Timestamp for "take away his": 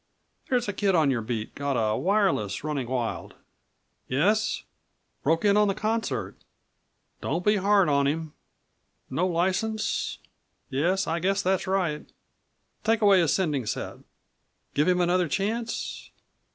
12.83-13.31